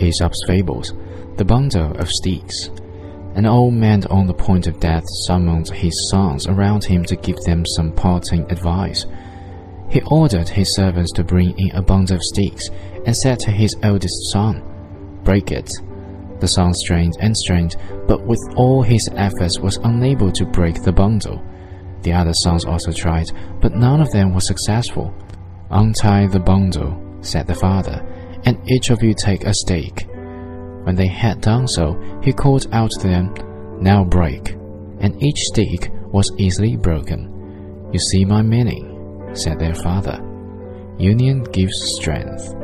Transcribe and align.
Aesop's 0.00 0.42
Fables, 0.46 0.94
The 1.36 1.44
Bundle 1.44 1.92
of 1.98 2.10
Sticks. 2.10 2.70
An 3.34 3.46
old 3.46 3.74
man 3.74 4.04
on 4.06 4.26
the 4.26 4.34
point 4.34 4.66
of 4.66 4.78
death 4.78 5.04
summoned 5.26 5.68
his 5.68 6.08
sons 6.10 6.46
around 6.46 6.84
him 6.84 7.04
to 7.04 7.16
give 7.16 7.36
them 7.44 7.66
some 7.66 7.92
parting 7.92 8.50
advice. 8.50 9.06
He 9.88 10.02
ordered 10.02 10.48
his 10.48 10.74
servants 10.74 11.12
to 11.12 11.24
bring 11.24 11.58
in 11.58 11.70
a 11.72 11.82
bundle 11.82 12.16
of 12.16 12.22
sticks 12.22 12.68
and 13.04 13.16
said 13.16 13.38
to 13.40 13.50
his 13.50 13.76
eldest 13.82 14.30
son, 14.30 14.62
Break 15.24 15.50
it. 15.50 15.70
The 16.40 16.48
son 16.48 16.74
strained 16.74 17.16
and 17.20 17.36
strained, 17.36 17.76
but 18.06 18.24
with 18.24 18.40
all 18.56 18.82
his 18.82 19.08
efforts 19.14 19.58
was 19.58 19.78
unable 19.84 20.30
to 20.32 20.44
break 20.44 20.82
the 20.82 20.92
bundle. 20.92 21.42
The 22.02 22.12
other 22.12 22.34
sons 22.34 22.64
also 22.64 22.92
tried, 22.92 23.30
but 23.60 23.74
none 23.74 24.00
of 24.00 24.10
them 24.12 24.34
was 24.34 24.46
successful. 24.46 25.14
Untie 25.70 26.26
the 26.26 26.40
bundle, 26.40 27.00
said 27.20 27.46
the 27.46 27.54
father, 27.54 28.04
and 28.44 28.58
each 28.70 28.90
of 28.90 29.02
you 29.02 29.14
take 29.14 29.44
a 29.44 29.54
stake. 29.54 30.06
When 30.84 30.94
they 30.94 31.06
had 31.06 31.40
done 31.40 31.66
so, 31.66 31.98
he 32.22 32.32
called 32.32 32.66
out 32.72 32.90
to 32.92 33.08
them, 33.08 33.34
Now 33.80 34.04
break. 34.04 34.56
And 35.00 35.22
each 35.22 35.38
stake 35.38 35.90
was 36.12 36.30
easily 36.38 36.76
broken. 36.76 37.90
You 37.92 37.98
see 37.98 38.24
my 38.24 38.42
meaning, 38.42 39.30
said 39.34 39.58
their 39.58 39.74
father. 39.74 40.20
Union 40.98 41.42
gives 41.44 41.74
strength. 41.96 42.54